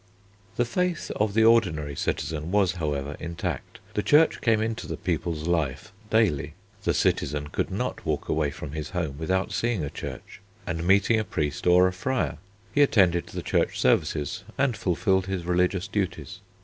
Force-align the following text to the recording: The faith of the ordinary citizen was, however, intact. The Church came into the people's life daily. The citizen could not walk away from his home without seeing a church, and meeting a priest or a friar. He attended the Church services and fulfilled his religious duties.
The 0.55 0.65
faith 0.65 1.11
of 1.17 1.35
the 1.35 1.43
ordinary 1.43 1.95
citizen 1.95 2.49
was, 2.49 2.71
however, 2.71 3.15
intact. 3.19 3.77
The 3.93 4.01
Church 4.01 4.41
came 4.41 4.59
into 4.59 4.87
the 4.87 4.97
people's 4.97 5.45
life 5.47 5.93
daily. 6.09 6.55
The 6.85 6.95
citizen 6.95 7.49
could 7.49 7.69
not 7.69 8.03
walk 8.03 8.27
away 8.27 8.49
from 8.49 8.71
his 8.71 8.89
home 8.89 9.19
without 9.19 9.51
seeing 9.51 9.83
a 9.83 9.91
church, 9.91 10.41
and 10.65 10.87
meeting 10.87 11.19
a 11.19 11.23
priest 11.23 11.67
or 11.67 11.85
a 11.87 11.93
friar. 11.93 12.39
He 12.73 12.81
attended 12.81 13.27
the 13.27 13.43
Church 13.43 13.79
services 13.79 14.43
and 14.57 14.75
fulfilled 14.75 15.27
his 15.27 15.45
religious 15.45 15.87
duties. 15.87 16.39